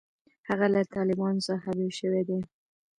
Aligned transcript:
هغه 0.49 0.67
له 0.73 0.81
طالبانو 0.95 1.45
څخه 1.49 1.69
بېل 1.77 1.91
شوی 1.99 2.21
دی. 2.27 2.39